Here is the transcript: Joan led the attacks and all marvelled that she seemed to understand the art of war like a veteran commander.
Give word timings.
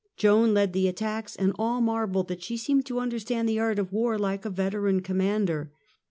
Joan 0.17 0.55
led 0.55 0.73
the 0.73 0.87
attacks 0.87 1.35
and 1.35 1.53
all 1.59 1.79
marvelled 1.79 2.27
that 2.29 2.41
she 2.41 2.57
seemed 2.57 2.87
to 2.87 2.99
understand 2.99 3.47
the 3.47 3.59
art 3.59 3.77
of 3.77 3.93
war 3.93 4.17
like 4.17 4.45
a 4.45 4.49
veteran 4.49 5.01
commander. 5.03 5.71